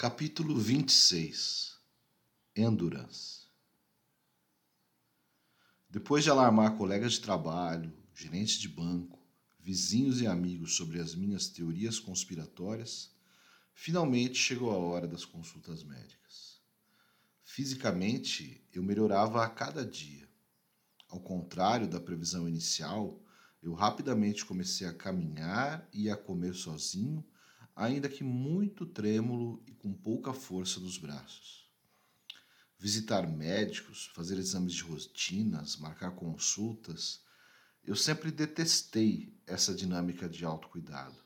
Capítulo 0.00 0.58
26 0.58 1.78
Endurance 2.56 3.50
Depois 5.90 6.24
de 6.24 6.30
alarmar 6.30 6.78
colegas 6.78 7.12
de 7.12 7.20
trabalho, 7.20 7.92
gerentes 8.14 8.58
de 8.58 8.66
banco, 8.66 9.18
vizinhos 9.58 10.22
e 10.22 10.26
amigos 10.26 10.74
sobre 10.74 10.98
as 10.98 11.14
minhas 11.14 11.48
teorias 11.48 11.98
conspiratórias, 12.00 13.14
finalmente 13.74 14.38
chegou 14.38 14.70
a 14.70 14.78
hora 14.78 15.06
das 15.06 15.26
consultas 15.26 15.84
médicas. 15.84 16.62
Fisicamente, 17.42 18.66
eu 18.72 18.82
melhorava 18.82 19.44
a 19.44 19.50
cada 19.50 19.84
dia. 19.84 20.26
Ao 21.10 21.20
contrário 21.20 21.86
da 21.86 22.00
previsão 22.00 22.48
inicial, 22.48 23.22
eu 23.62 23.74
rapidamente 23.74 24.46
comecei 24.46 24.86
a 24.86 24.94
caminhar 24.94 25.86
e 25.92 26.08
a 26.08 26.16
comer 26.16 26.54
sozinho 26.54 27.22
ainda 27.80 28.10
que 28.10 28.22
muito 28.22 28.84
trêmulo 28.84 29.62
e 29.66 29.72
com 29.72 29.90
pouca 29.90 30.34
força 30.34 30.78
nos 30.78 30.98
braços. 30.98 31.66
Visitar 32.78 33.26
médicos, 33.26 34.10
fazer 34.14 34.36
exames 34.36 34.74
de 34.74 34.82
rotinas, 34.82 35.78
marcar 35.78 36.10
consultas, 36.10 37.22
eu 37.82 37.96
sempre 37.96 38.30
detestei 38.30 39.34
essa 39.46 39.74
dinâmica 39.74 40.28
de 40.28 40.44
autocuidado. 40.44 41.16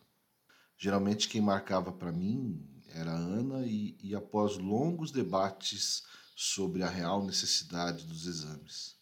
Geralmente 0.79 1.29
quem 1.29 1.41
marcava 1.41 1.91
para 1.91 2.13
mim 2.13 2.65
era 2.87 3.11
a 3.11 3.19
Ana 3.19 3.67
e, 3.67 3.99
e 4.01 4.15
após 4.15 4.57
longos 4.57 5.11
debates 5.11 6.05
sobre 6.37 6.85
a 6.85 6.89
real 6.89 7.25
necessidade 7.27 8.07
dos 8.07 8.27
exames. 8.27 8.95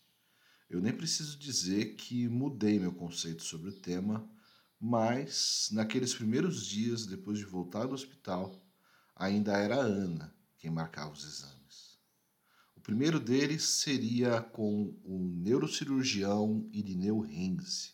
Eu 0.71 0.81
nem 0.81 0.93
preciso 0.93 1.39
dizer 1.39 1.97
que 1.97 2.29
mudei 2.29 2.79
meu 2.79 2.95
conceito 2.95 3.43
sobre 3.43 3.69
o 3.69 3.79
tema 3.79 4.27
mas, 4.85 5.69
naqueles 5.71 6.13
primeiros 6.13 6.67
dias, 6.67 7.07
depois 7.07 7.39
de 7.39 7.45
voltar 7.45 7.87
do 7.87 7.95
hospital, 7.95 8.61
ainda 9.15 9.53
era 9.53 9.77
Ana 9.77 10.35
quem 10.59 10.73
marcava 10.73 11.13
os 11.13 11.23
exames. 11.23 12.01
O 12.77 12.81
primeiro 12.81 13.21
deles 13.21 13.63
seria 13.63 14.41
com 14.41 14.93
o 15.05 15.21
neurocirurgião 15.21 16.69
Irineu 16.73 17.21
Renze, 17.21 17.93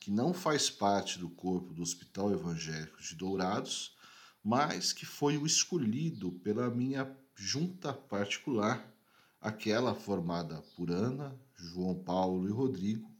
que 0.00 0.10
não 0.10 0.32
faz 0.32 0.70
parte 0.70 1.18
do 1.18 1.28
corpo 1.28 1.74
do 1.74 1.82
Hospital 1.82 2.32
Evangélico 2.32 3.02
de 3.02 3.14
Dourados, 3.14 3.94
mas 4.42 4.94
que 4.94 5.04
foi 5.04 5.36
o 5.36 5.44
escolhido 5.44 6.32
pela 6.32 6.70
minha 6.70 7.14
junta 7.34 7.92
particular, 7.92 8.90
aquela 9.38 9.94
formada 9.94 10.62
por 10.74 10.90
Ana, 10.90 11.38
João 11.54 12.02
Paulo 12.02 12.48
e 12.48 12.50
Rodrigo, 12.50 13.13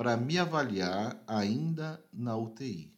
para 0.00 0.16
me 0.16 0.38
avaliar 0.38 1.22
ainda 1.26 2.02
na 2.10 2.34
UTI. 2.34 2.90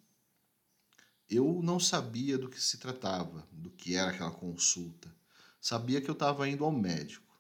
Eu 1.29 1.61
não 1.61 1.81
sabia 1.81 2.39
do 2.39 2.49
que 2.49 2.61
se 2.61 2.79
tratava, 2.79 3.45
do 3.51 3.71
que 3.71 3.97
era 3.97 4.13
aquela 4.13 4.31
consulta. 4.31 5.13
Sabia 5.61 6.01
que 6.01 6.09
eu 6.09 6.13
estava 6.13 6.49
indo 6.49 6.65
ao 6.65 6.71
médico. 6.71 7.37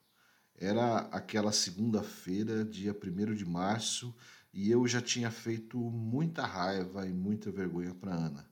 Era 0.56 1.02
aquela 1.12 1.52
segunda-feira, 1.52 2.64
dia 2.64 2.92
1 2.92 3.34
de 3.36 3.44
março, 3.44 4.12
e 4.52 4.68
eu 4.68 4.84
já 4.88 5.00
tinha 5.00 5.30
feito 5.30 5.78
muita 5.78 6.44
raiva 6.44 7.06
e 7.06 7.12
muita 7.12 7.52
vergonha 7.52 7.94
para 7.94 8.16
Ana. 8.16 8.50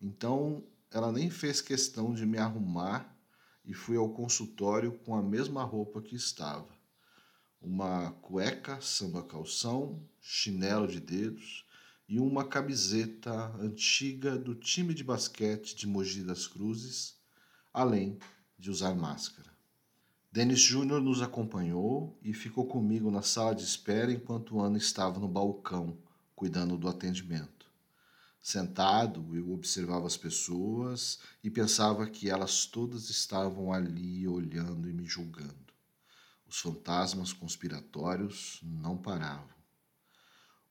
Então, 0.00 0.64
ela 0.88 1.10
nem 1.10 1.30
fez 1.30 1.60
questão 1.60 2.14
de 2.14 2.24
me 2.24 2.38
arrumar 2.38 3.12
e 3.64 3.74
fui 3.74 3.96
ao 3.96 4.08
consultório 4.08 4.92
com 5.00 5.16
a 5.16 5.22
mesma 5.22 5.64
roupa 5.64 6.00
que 6.00 6.14
estava 6.14 6.72
uma 7.64 8.12
cueca 8.20 8.78
samba 8.80 9.22
calção, 9.22 10.06
chinelo 10.26 10.88
de 10.88 11.00
dedos 11.00 11.66
e 12.08 12.18
uma 12.18 12.44
camiseta 12.44 13.54
antiga 13.60 14.38
do 14.38 14.54
time 14.54 14.94
de 14.94 15.04
basquete 15.04 15.76
de 15.76 15.86
Mogi 15.86 16.24
das 16.24 16.46
Cruzes, 16.46 17.16
além 17.70 18.18
de 18.58 18.70
usar 18.70 18.94
máscara. 18.94 19.52
Denis 20.32 20.60
Júnior 20.60 21.02
nos 21.02 21.20
acompanhou 21.20 22.18
e 22.22 22.32
ficou 22.32 22.66
comigo 22.66 23.10
na 23.10 23.20
sala 23.20 23.54
de 23.54 23.64
espera 23.64 24.10
enquanto 24.10 24.58
Ana 24.60 24.78
estava 24.78 25.20
no 25.20 25.28
balcão, 25.28 25.98
cuidando 26.34 26.78
do 26.78 26.88
atendimento. 26.88 27.70
Sentado, 28.40 29.36
eu 29.36 29.52
observava 29.52 30.06
as 30.06 30.16
pessoas 30.16 31.18
e 31.42 31.50
pensava 31.50 32.06
que 32.08 32.30
elas 32.30 32.64
todas 32.64 33.10
estavam 33.10 33.74
ali 33.74 34.26
olhando 34.26 34.88
e 34.88 34.92
me 34.94 35.04
julgando. 35.04 35.54
Os 36.48 36.58
fantasmas 36.60 37.32
conspiratórios 37.32 38.60
não 38.62 38.96
paravam. 38.96 39.53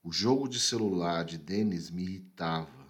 O 0.06 0.12
jogo 0.12 0.46
de 0.46 0.60
celular 0.60 1.24
de 1.24 1.38
Denis 1.38 1.88
me 1.88 2.02
irritava. 2.02 2.86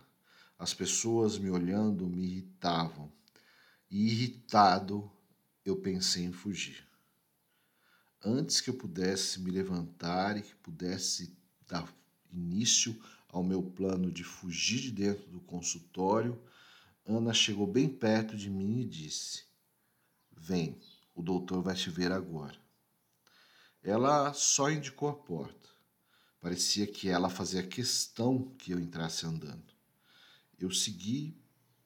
As 0.58 0.74
pessoas 0.74 1.38
me 1.38 1.48
olhando 1.48 2.08
me 2.08 2.24
irritavam. 2.24 3.08
E 3.88 4.08
irritado, 4.08 5.08
eu 5.64 5.76
pensei 5.76 6.24
em 6.24 6.32
fugir. 6.32 6.84
Antes 8.20 8.60
que 8.60 8.68
eu 8.68 8.74
pudesse 8.74 9.40
me 9.40 9.52
levantar 9.52 10.36
e 10.36 10.42
que 10.42 10.56
pudesse 10.56 11.38
dar 11.68 11.88
início 12.32 13.00
ao 13.28 13.44
meu 13.44 13.62
plano 13.62 14.10
de 14.10 14.24
fugir 14.24 14.80
de 14.80 14.90
dentro 14.90 15.30
do 15.30 15.40
consultório, 15.40 16.36
Ana 17.06 17.32
chegou 17.32 17.68
bem 17.68 17.88
perto 17.88 18.36
de 18.36 18.50
mim 18.50 18.80
e 18.80 18.84
disse: 18.84 19.44
Vem, 20.32 20.76
o 21.14 21.22
doutor 21.22 21.62
vai 21.62 21.76
te 21.76 21.90
ver 21.90 22.10
agora. 22.10 22.58
Ela 23.84 24.32
só 24.32 24.68
indicou 24.68 25.08
a 25.08 25.14
porta. 25.14 25.73
Parecia 26.44 26.86
que 26.86 27.08
ela 27.08 27.30
fazia 27.30 27.62
questão 27.62 28.54
que 28.58 28.72
eu 28.72 28.78
entrasse 28.78 29.24
andando. 29.24 29.64
Eu 30.60 30.70
segui 30.70 31.34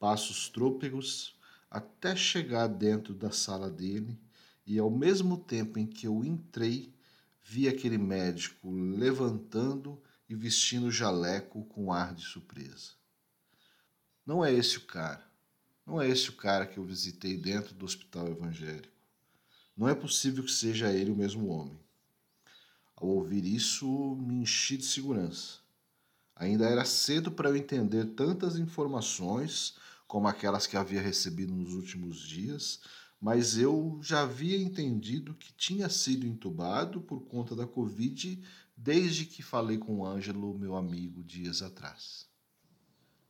passos 0.01 0.49
trôpegos 0.49 1.39
até 1.71 2.17
chegar 2.17 2.67
dentro 2.67 3.15
da 3.15 3.31
sala 3.31 3.71
dele 3.71 4.19
e, 4.67 4.77
ao 4.77 4.91
mesmo 4.91 5.39
tempo 5.39 5.79
em 5.79 5.87
que 5.87 6.09
eu 6.09 6.25
entrei, 6.25 6.93
vi 7.41 7.69
aquele 7.69 7.99
médico 7.99 8.69
levantando 8.73 10.03
e 10.29 10.35
vestindo 10.35 10.91
jaleco 10.91 11.65
com 11.67 11.93
ar 11.93 12.13
de 12.13 12.25
surpresa. 12.25 12.95
Não 14.27 14.45
é 14.45 14.53
esse 14.53 14.79
o 14.79 14.87
cara. 14.87 15.25
Não 15.87 16.03
é 16.03 16.09
esse 16.09 16.31
o 16.31 16.37
cara 16.37 16.67
que 16.67 16.79
eu 16.79 16.85
visitei 16.85 17.37
dentro 17.37 17.77
do 17.77 17.85
hospital 17.85 18.27
evangélico. 18.27 18.93
Não 19.77 19.89
é 19.89 19.95
possível 19.95 20.43
que 20.43 20.51
seja 20.51 20.93
ele 20.93 21.13
o 21.13 21.17
mesmo 21.17 21.47
homem. 21.47 21.79
Ao 23.01 23.07
ouvir 23.07 23.45
isso, 23.45 24.17
me 24.17 24.41
enchi 24.41 24.77
de 24.77 24.85
segurança. 24.85 25.59
Ainda 26.35 26.69
era 26.69 26.85
cedo 26.85 27.31
para 27.31 27.49
eu 27.49 27.57
entender 27.57 28.07
tantas 28.07 28.59
informações 28.59 29.77
como 30.09 30.27
aquelas 30.27 30.67
que 30.67 30.77
havia 30.77 31.01
recebido 31.01 31.55
nos 31.55 31.75
últimos 31.75 32.19
dias, 32.19 32.81
mas 33.21 33.57
eu 33.57 34.01
já 34.03 34.23
havia 34.23 34.61
entendido 34.61 35.35
que 35.35 35.53
tinha 35.53 35.89
sido 35.89 36.27
entubado 36.27 37.01
por 37.01 37.21
conta 37.21 37.55
da 37.55 37.69
Covid 37.69 38.43
desde 38.77 39.27
que 39.27 39.45
falei 39.45 39.79
com 39.79 39.99
o 39.99 40.07
Ângelo, 40.07 40.59
meu 40.59 40.75
amigo, 40.75 41.23
dias 41.23 41.63
atrás. 41.63 42.27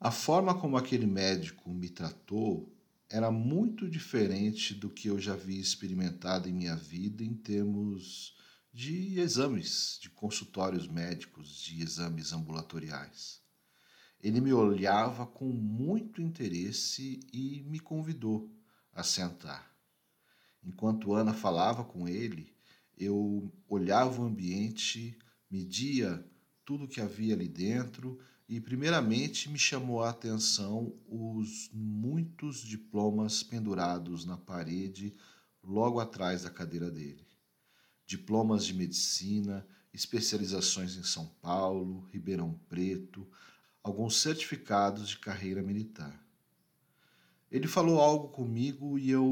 A 0.01 0.11
forma 0.11 0.59
como 0.59 0.79
aquele 0.79 1.07
médico 1.07 1.69
me 1.71 1.91
tratou 1.91 2.75
era 3.11 3.31
muito 3.31 3.87
diferente 3.87 4.75
do 4.75 4.89
que 4.89 5.09
eu 5.09 5.21
já 5.21 5.35
havia 5.35 5.61
experimentado 5.61 6.49
em 6.49 6.53
minha 6.55 6.77
vida 6.77 7.23
em 7.23 7.35
termos 7.35 8.38
de 8.73 9.19
exames, 9.19 9.99
de 10.01 10.11
consultórios 10.11 10.87
médicos, 10.87 11.61
de 11.61 11.83
exames 11.83 12.33
ambulatoriais. 12.33 13.41
Ele 14.21 14.41
me 14.41 14.53
olhava 14.53 15.27
com 15.27 15.47
muito 15.47 16.21
interesse 16.21 17.21
e 17.33 17.63
me 17.67 17.79
convidou 17.79 18.51
a 18.93 19.03
sentar. 19.03 19.73
Enquanto 20.63 21.15
Ana 21.15 21.33
falava 21.33 21.85
com 21.85 22.09
ele, 22.09 22.53
eu 22.97 23.51
olhava 23.69 24.21
o 24.21 24.25
ambiente, 24.25 25.17
media 25.51 26.25
tudo 26.65 26.89
que 26.89 27.01
havia 27.01 27.35
ali 27.35 27.49
dentro 27.49 28.19
e, 28.49 28.61
primeiramente, 28.61 29.49
me 29.49 29.59
chamou 29.59 30.03
a 30.03 30.11
atenção 30.11 30.95
os 31.07 31.71
muitos 31.73 32.61
diplomas 32.61 33.43
pendurados 33.43 34.25
na 34.25 34.37
parede 34.37 35.15
logo 35.63 36.01
atrás 36.01 36.43
da 36.43 36.51
cadeira 36.51 36.91
dele 36.91 37.28
diplomas 38.09 38.65
de 38.65 38.73
medicina, 38.73 39.67
especializações 39.93 40.97
em 40.97 41.03
São 41.03 41.27
Paulo, 41.43 42.09
Ribeirão 42.11 42.59
Preto, 42.67 43.29
alguns 43.83 44.17
certificados 44.17 45.11
de 45.11 45.19
carreira 45.19 45.63
militar. 45.63 46.19
Ele 47.53 47.69
falou 47.69 48.01
algo 48.01 48.29
comigo 48.29 48.99
e 48.99 49.11
eu 49.11 49.27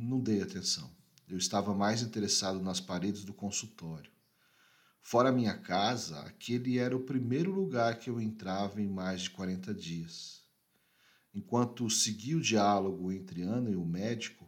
não 0.00 0.18
dei 0.18 0.40
atenção. 0.40 0.90
Eu 1.28 1.36
estava 1.36 1.74
mais 1.74 2.00
interessado 2.00 2.58
nas 2.62 2.80
paredes 2.80 3.22
do 3.22 3.34
consultório. 3.34 4.10
Fora 5.02 5.30
minha 5.30 5.58
casa, 5.58 6.18
aquele 6.20 6.78
era 6.78 6.96
o 6.96 7.04
primeiro 7.04 7.52
lugar 7.52 7.98
que 7.98 8.08
eu 8.08 8.18
entrava 8.18 8.80
em 8.80 8.88
mais 8.88 9.22
de 9.22 9.30
40 9.30 9.74
dias. 9.74 10.42
Enquanto 11.34 11.90
segui 11.90 12.34
o 12.34 12.40
diálogo 12.40 13.12
entre 13.12 13.42
Ana 13.42 13.68
e 13.68 13.76
o 13.76 13.84
médico, 13.84 14.41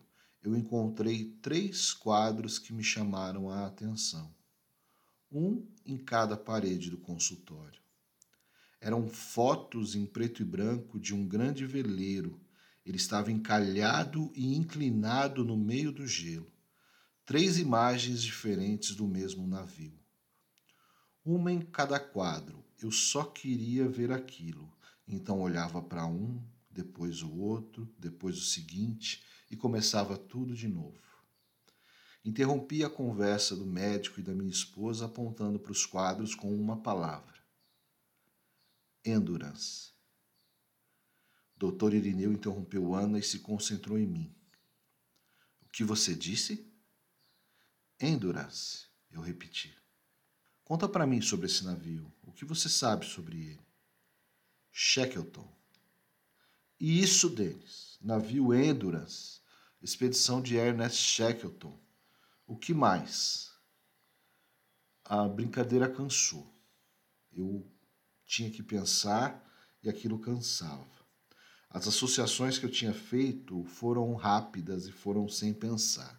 eu 0.45 0.55
encontrei 0.55 1.25
três 1.41 1.95
quadros 1.95 2.59
que 2.59 2.71
me 2.71 2.85
chamaram 2.85 3.49
a 3.49 3.67
atenção. 3.67 4.31
Um 5.33 5.67
em 5.87 5.97
cada 5.97 6.37
parede 6.37 6.91
do 6.91 6.99
consultório. 6.99 7.81
Eram 8.79 9.09
fotos 9.09 9.95
em 9.95 10.05
preto 10.05 10.43
e 10.43 10.45
branco 10.45 11.01
de 11.01 11.15
um 11.15 11.27
grande 11.27 11.65
veleiro 11.65 12.39
Ele 12.85 12.99
estava 12.99 13.33
encalhado 13.33 14.31
e 14.35 14.55
inclinado 14.55 15.43
no 15.43 15.57
meio 15.57 15.91
do 15.91 16.07
gelo. 16.07 16.53
Três 17.25 17.59
imagens 17.59 18.23
diferentes 18.23 18.95
do 18.95 19.09
mesmo 19.09 19.47
navio. 19.47 19.99
Uma 21.25 21.51
em 21.51 21.63
cada 21.63 21.99
quadro. 21.99 22.63
Eu 22.79 22.91
só 22.91 23.25
queria 23.25 23.89
ver 23.89 24.13
aquilo. 24.13 24.71
Então 25.09 25.41
olhava 25.41 25.81
para 25.81 26.07
um, 26.07 26.45
depois 26.71 27.23
o 27.23 27.35
outro, 27.35 27.91
depois 27.99 28.37
o 28.37 28.45
seguinte 28.45 29.25
e 29.55 29.57
começava 29.57 30.19
tudo 30.19 30.53
de 30.53 30.67
novo. 30.67 31.01
Interrompi 32.25 32.83
a 32.83 32.91
conversa 32.91 33.55
do 33.55 33.65
médico 33.65 34.19
e 34.19 34.23
da 34.23 34.35
minha 34.35 34.51
esposa 34.51 35.07
apontando 35.07 35.61
para 35.61 35.71
os 35.71 35.87
quadros 35.87 36.35
com 36.35 36.53
uma 36.53 36.83
palavra: 36.83 37.39
endurance. 39.05 39.93
Doutor 41.57 41.95
Irineu 41.95 42.33
interrompeu 42.33 42.95
Ana 42.95 43.19
e 43.21 43.23
se 43.23 43.39
concentrou 43.39 43.97
em 43.97 44.07
mim. 44.07 44.35
O 45.63 45.69
que 45.69 45.85
você 45.85 46.15
disse? 46.15 46.69
Endurance, 48.01 48.87
eu 49.13 49.21
repeti. 49.21 49.73
Conta 50.65 50.89
para 50.89 51.07
mim 51.07 51.21
sobre 51.21 51.47
esse 51.47 51.65
navio. 51.65 52.13
O 52.23 52.33
que 52.33 52.45
você 52.45 52.69
sabe 52.69 53.07
sobre 53.07 53.39
ele? 53.39 53.67
Shackleton. 54.73 55.49
E 56.81 57.01
isso, 57.01 57.31
Denis, 57.31 57.97
navio 58.01 58.53
Endurance, 58.53 59.44
expedição 59.85 60.41
de 60.41 60.57
Ernest 60.57 60.97
Shackleton. 60.99 61.79
O 62.47 62.57
que 62.57 62.73
mais? 62.73 63.53
A 65.05 65.29
brincadeira 65.29 65.87
cansou. 65.87 66.51
Eu 67.31 67.71
tinha 68.25 68.51
que 68.51 68.63
pensar 68.63 69.47
e 69.83 69.91
aquilo 69.91 70.19
cansava. 70.19 70.87
As 71.69 71.87
associações 71.87 72.59
que 72.59 72.65
eu 72.65 72.71
tinha 72.71 72.95
feito 72.95 73.63
foram 73.65 74.15
rápidas 74.15 74.87
e 74.87 74.93
foram 74.93 75.29
sem 75.29 75.53
pensar. 75.53 76.19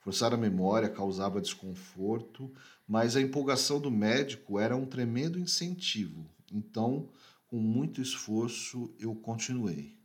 Forçar 0.00 0.34
a 0.34 0.36
memória 0.36 0.90
causava 0.90 1.40
desconforto, 1.40 2.54
mas 2.86 3.16
a 3.16 3.20
empolgação 3.20 3.80
do 3.80 3.90
médico 3.90 4.58
era 4.58 4.76
um 4.76 4.84
tremendo 4.84 5.38
incentivo. 5.38 6.28
Então, 6.52 7.08
com 7.46 7.56
muito 7.56 8.02
esforço, 8.02 8.94
eu 8.98 9.14
continuei. 9.14 9.98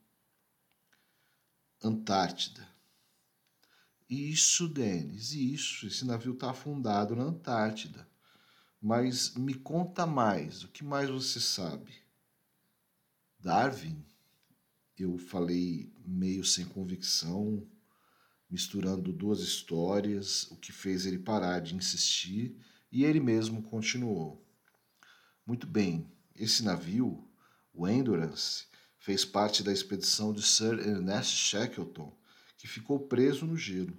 Antártida. 1.83 2.74
Isso, 4.09 4.67
Denis, 4.69 5.33
isso. 5.33 5.87
Esse 5.87 6.05
navio 6.05 6.33
está 6.33 6.51
afundado 6.51 7.15
na 7.15 7.23
Antártida. 7.23 8.07
Mas 8.81 9.33
me 9.35 9.53
conta 9.53 10.05
mais. 10.05 10.63
O 10.63 10.67
que 10.67 10.83
mais 10.83 11.09
você 11.09 11.39
sabe? 11.39 11.91
Darwin? 13.39 14.05
Eu 14.97 15.17
falei 15.17 15.91
meio 16.05 16.45
sem 16.45 16.65
convicção, 16.65 17.67
misturando 18.49 19.11
duas 19.11 19.41
histórias, 19.41 20.43
o 20.51 20.55
que 20.55 20.71
fez 20.71 21.05
ele 21.05 21.19
parar 21.19 21.59
de 21.59 21.75
insistir 21.75 22.55
e 22.91 23.03
ele 23.03 23.19
mesmo 23.19 23.61
continuou. 23.63 24.45
Muito 25.45 25.67
bem, 25.67 26.09
esse 26.33 26.63
navio, 26.63 27.27
o 27.73 27.87
Endurance, 27.87 28.67
fez 28.97 29.25
parte 29.25 29.61
da 29.61 29.73
expedição 29.73 30.31
de 30.31 30.41
Sir 30.41 30.79
Ernest 30.79 31.35
Shackleton 31.35 32.15
que 32.65 32.71
ficou 32.71 32.99
preso 32.99 33.45
no 33.45 33.55
gelo. 33.55 33.95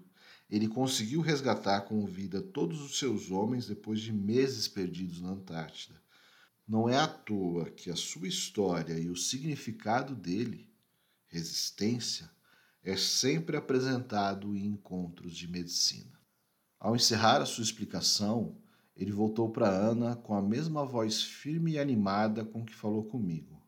Ele 0.51 0.67
conseguiu 0.67 1.21
resgatar 1.21 1.83
com 1.83 2.05
vida 2.05 2.43
todos 2.43 2.81
os 2.81 2.99
seus 2.99 3.31
homens 3.31 3.69
depois 3.69 4.01
de 4.01 4.13
meses 4.13 4.67
perdidos 4.67 5.21
na 5.21 5.31
Antártida. 5.31 6.03
Não 6.67 6.89
é 6.89 6.99
à 6.99 7.07
toa 7.07 7.71
que 7.71 7.91
a 7.91 7.95
sua 7.95 8.27
história 8.27 8.99
e 8.99 9.09
o 9.09 9.15
significado 9.15 10.17
dele, 10.17 10.69
resistência, 11.29 12.29
é 12.83 12.97
sempre 12.97 13.57
apresentado 13.57 14.57
em 14.57 14.67
encontros 14.67 15.37
de 15.37 15.47
medicina. 15.47 16.19
Ao 16.81 16.97
encerrar 16.97 17.41
a 17.41 17.47
sua 17.47 17.63
explicação, 17.63 18.61
ele 18.97 19.13
voltou 19.13 19.49
para 19.49 19.69
Ana 19.69 20.17
com 20.17 20.35
a 20.35 20.43
mesma 20.43 20.85
voz 20.85 21.23
firme 21.23 21.73
e 21.73 21.79
animada 21.79 22.45
com 22.45 22.65
que 22.65 22.75
falou 22.75 23.05
comigo. 23.05 23.63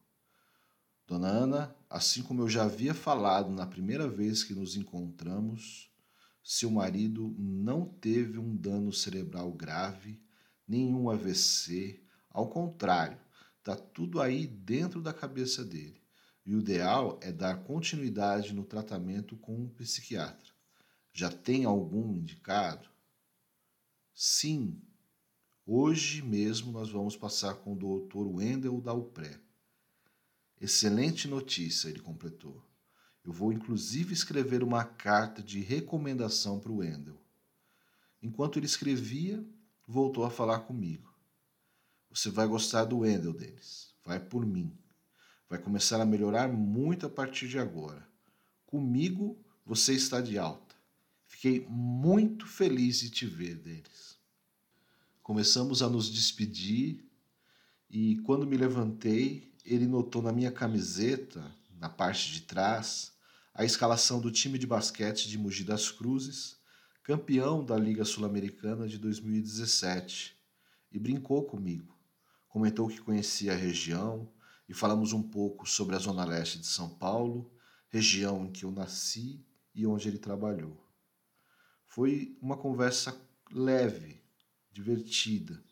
Dona 1.07 1.29
Ana, 1.29 1.77
assim 1.89 2.23
como 2.23 2.43
eu 2.43 2.49
já 2.49 2.65
havia 2.65 2.95
falado 2.95 3.51
na 3.51 3.67
primeira 3.67 4.09
vez 4.09 4.45
que 4.45 4.55
nos 4.55 4.77
encontramos, 4.77 5.91
seu 6.43 6.71
marido 6.71 7.35
não 7.39 7.85
teve 7.85 8.39
um 8.39 8.57
dano 8.57 8.93
cerebral 8.93 9.53
grave, 9.53 10.21
nenhum 10.67 11.11
AVC, 11.11 12.03
ao 12.31 12.49
contrário, 12.49 13.19
está 13.59 13.77
tudo 13.77 14.21
aí 14.21 14.47
dentro 14.47 15.03
da 15.03 15.13
cabeça 15.13 15.65
dele. 15.65 16.01
E 16.45 16.55
o 16.55 16.61
ideal 16.61 17.19
é 17.23 17.31
dar 17.31 17.65
continuidade 17.65 18.55
no 18.55 18.65
tratamento 18.65 19.37
com 19.37 19.55
um 19.55 19.69
psiquiatra. 19.69 20.51
Já 21.13 21.31
tem 21.31 21.65
algum 21.67 22.15
indicado? 22.15 22.89
Sim. 24.15 24.81
Hoje 25.67 26.23
mesmo 26.23 26.73
nós 26.73 26.91
vamos 26.91 27.17
passar 27.17 27.55
com 27.57 27.75
o 27.75 27.77
Dr. 27.77 28.27
Wendel 28.27 28.81
Dalpré. 28.81 29.39
Excelente 30.61 31.29
notícia, 31.29 31.89
ele 31.89 32.01
completou. 32.01 32.65
Eu 33.25 33.33
vou 33.33 33.53
inclusive 33.53 34.13
escrever 34.13 34.63
uma 34.63 34.85
carta 34.85 35.43
de 35.43 35.61
recomendação 35.61 36.59
para 36.59 36.73
o 36.73 36.77
Wendel. 36.77 37.21
Enquanto 38.23 38.59
ele 38.59 38.67
escrevia, 38.67 39.45
voltou 39.87 40.25
a 40.25 40.31
falar 40.31 40.61
comigo. 40.61 41.13
Você 42.11 42.31
vai 42.31 42.47
gostar 42.47 42.85
do 42.85 42.99
Wendel, 42.99 43.33
Denis. 43.33 43.95
Vai 44.05 44.19
por 44.19 44.45
mim. 44.45 44.77
Vai 45.49 45.59
começar 45.59 46.01
a 46.01 46.07
melhorar 46.07 46.49
muito 46.49 47.07
a 47.07 47.11
partir 47.11 47.49
de 47.49 47.59
agora. 47.59 48.09
Comigo 48.67 49.39
você 49.65 49.93
está 49.93 50.21
de 50.21 50.39
alta. 50.39 50.75
Fiquei 51.27 51.67
muito 51.69 52.47
feliz 52.47 53.01
de 53.01 53.11
te 53.11 53.27
ver, 53.27 53.55
Denis. 53.57 54.19
Começamos 55.23 55.83
a 55.83 55.89
nos 55.89 56.11
despedir 56.11 57.05
e 57.91 58.17
quando 58.23 58.47
me 58.47 58.57
levantei, 58.57 59.53
ele 59.69 59.87
notou 59.87 60.23
na 60.23 60.33
minha 60.33 60.51
camiseta, 60.51 61.45
na 61.79 61.89
parte 61.89 62.33
de 62.33 62.43
trás, 62.43 63.13
a 63.55 63.65
escalação 63.65 64.21
do 64.21 64.31
time 64.31 64.59
de 64.59 64.67
basquete 64.67 65.29
de 65.29 65.37
Mogi 65.37 65.65
das 65.65 65.91
Cruzes, 65.91 66.57
campeão 67.03 67.65
da 67.65 67.77
Liga 67.77 68.05
Sul-Americana 68.05 68.87
de 68.87 68.99
2017, 68.99 70.37
e 70.93 70.99
brincou 70.99 71.45
comigo. 71.45 71.97
Comentou 72.49 72.89
que 72.89 73.01
conhecia 73.01 73.53
a 73.53 73.57
região 73.57 74.31
e 74.69 74.75
falamos 74.75 75.13
um 75.13 75.23
pouco 75.23 75.69
sobre 75.69 75.97
a 75.97 75.99
zona 75.99 76.25
leste 76.25 76.59
de 76.59 76.67
São 76.67 76.89
Paulo, 76.89 77.53
região 77.89 78.47
em 78.47 78.53
que 78.53 78.65
eu 78.65 78.71
nasci 78.71 79.45
e 79.75 79.87
onde 79.87 80.09
ele 80.09 80.19
trabalhou. 80.19 80.77
Foi 81.87 82.37
uma 82.41 82.57
conversa 82.57 83.19
leve, 83.51 84.23
divertida. 84.73 85.63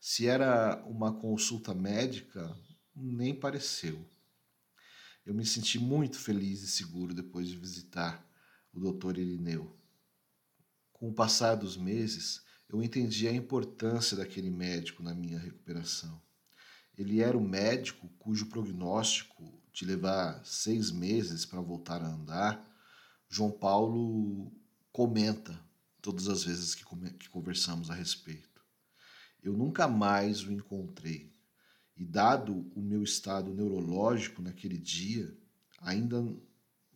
Se 0.00 0.26
era 0.26 0.82
uma 0.86 1.12
consulta 1.12 1.72
médica, 1.72 2.56
nem 2.94 3.34
pareceu. 3.34 4.04
Eu 5.24 5.34
me 5.34 5.46
senti 5.46 5.78
muito 5.78 6.18
feliz 6.18 6.62
e 6.62 6.68
seguro 6.68 7.14
depois 7.14 7.48
de 7.48 7.56
visitar 7.56 8.26
o 8.72 8.80
Dr. 8.80 9.18
Irineu. 9.18 9.76
Com 10.92 11.10
o 11.10 11.14
passar 11.14 11.54
dos 11.54 11.76
meses, 11.76 12.42
eu 12.68 12.82
entendi 12.82 13.28
a 13.28 13.32
importância 13.32 14.16
daquele 14.16 14.50
médico 14.50 15.02
na 15.02 15.14
minha 15.14 15.38
recuperação. 15.38 16.20
Ele 16.96 17.20
era 17.20 17.36
o 17.36 17.40
médico 17.40 18.08
cujo 18.18 18.46
prognóstico 18.46 19.60
de 19.72 19.84
levar 19.84 20.44
seis 20.44 20.90
meses 20.90 21.46
para 21.46 21.60
voltar 21.60 22.02
a 22.02 22.08
andar, 22.08 22.68
João 23.28 23.50
Paulo 23.50 24.52
comenta 24.92 25.58
todas 26.02 26.28
as 26.28 26.44
vezes 26.44 26.74
que, 26.74 26.84
que 27.14 27.28
conversamos 27.30 27.90
a 27.90 27.94
respeito. 27.94 28.62
Eu 29.42 29.54
nunca 29.54 29.88
mais 29.88 30.42
o 30.42 30.52
encontrei 30.52 31.32
e 31.96 32.04
dado 32.04 32.70
o 32.74 32.80
meu 32.80 33.02
estado 33.02 33.52
neurológico 33.52 34.42
naquele 34.42 34.78
dia, 34.78 35.36
ainda 35.78 36.24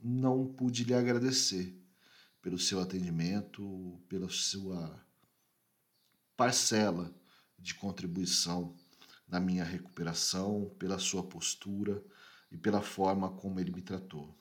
não 0.03 0.47
pude 0.47 0.85
lhe 0.85 0.95
agradecer 0.95 1.77
pelo 2.41 2.59
seu 2.59 2.81
atendimento, 2.81 4.01
pela 4.09 4.29
sua 4.29 5.05
parcela 6.37 7.15
de 7.59 7.75
contribuição 7.75 8.75
na 9.27 9.41
minha 9.41 9.65
recuperação, 9.65 10.73
pela 10.79 10.99
sua 10.99 11.23
postura 11.23 12.03
e 12.51 12.57
pela 12.57 12.81
forma 12.81 13.31
como 13.31 13.59
ele 13.59 13.73
me 13.73 13.83
tratou. 13.83 14.37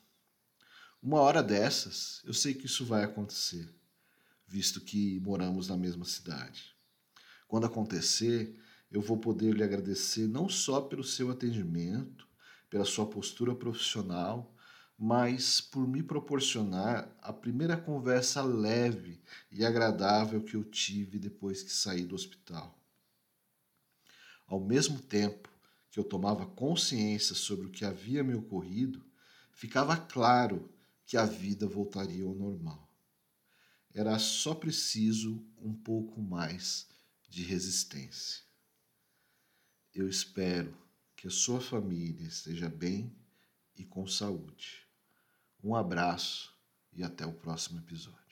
Uma 1.01 1.19
hora 1.19 1.41
dessas, 1.41 2.21
eu 2.23 2.33
sei 2.33 2.53
que 2.53 2.65
isso 2.65 2.85
vai 2.85 3.03
acontecer, 3.03 3.73
visto 4.47 4.81
que 4.81 5.19
moramos 5.19 5.67
na 5.67 5.77
mesma 5.77 6.05
cidade. 6.05 6.75
Quando 7.47 7.65
acontecer, 7.65 8.59
eu 8.95 9.01
vou 9.01 9.17
poder 9.17 9.53
lhe 9.53 9.61
agradecer 9.61 10.25
não 10.25 10.47
só 10.47 10.79
pelo 10.79 11.03
seu 11.03 11.29
atendimento, 11.29 12.25
pela 12.69 12.85
sua 12.85 13.05
postura 13.05 13.53
profissional, 13.53 14.55
mas 14.97 15.59
por 15.59 15.85
me 15.85 16.01
proporcionar 16.01 17.13
a 17.21 17.33
primeira 17.33 17.75
conversa 17.75 18.41
leve 18.41 19.21
e 19.51 19.65
agradável 19.65 20.41
que 20.41 20.55
eu 20.55 20.63
tive 20.63 21.19
depois 21.19 21.61
que 21.61 21.73
saí 21.73 22.05
do 22.05 22.15
hospital. 22.15 22.79
Ao 24.47 24.61
mesmo 24.61 25.01
tempo 25.01 25.49
que 25.91 25.99
eu 25.99 26.03
tomava 26.03 26.45
consciência 26.45 27.35
sobre 27.35 27.67
o 27.67 27.71
que 27.71 27.83
havia 27.83 28.23
me 28.23 28.33
ocorrido, 28.33 29.03
ficava 29.51 29.97
claro 29.97 30.69
que 31.05 31.17
a 31.17 31.25
vida 31.25 31.67
voltaria 31.67 32.23
ao 32.23 32.33
normal. 32.33 32.89
Era 33.93 34.17
só 34.19 34.55
preciso 34.55 35.45
um 35.57 35.73
pouco 35.73 36.21
mais 36.21 36.87
de 37.27 37.43
resistência. 37.43 38.45
Eu 39.95 40.09
espero 40.09 40.77
que 41.15 41.25
a 41.25 41.31
sua 41.31 41.61
família 41.61 42.27
esteja 42.27 42.67
bem 42.67 43.15
e 43.77 43.85
com 43.85 44.05
saúde. 44.05 44.85
Um 45.63 45.73
abraço 45.73 46.53
e 46.91 47.01
até 47.01 47.25
o 47.25 47.31
próximo 47.31 47.79
episódio. 47.79 48.24